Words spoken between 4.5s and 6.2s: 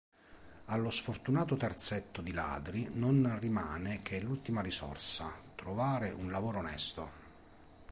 risorsa: trovare